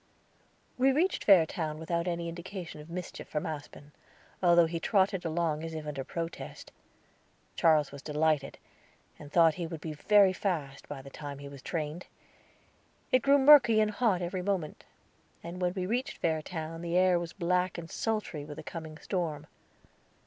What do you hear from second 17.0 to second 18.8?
was black and sultry with the